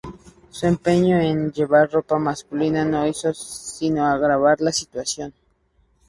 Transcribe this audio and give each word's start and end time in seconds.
Su 0.49 0.65
empeño 0.65 1.19
en 1.19 1.51
llevar 1.51 1.91
ropa 1.91 2.17
masculina 2.17 2.83
no 2.83 3.05
hizo 3.05 3.31
sino 3.35 4.03
agravar 4.03 4.59
la 4.59 4.71
situación. 4.71 5.31